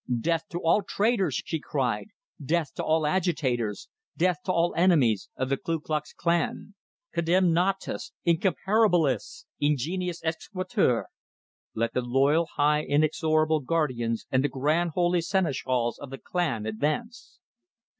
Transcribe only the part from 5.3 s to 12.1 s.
of the Ku Klux Klan! Condemnatus! Incomparabilis! Ingenientis exequatur! Let the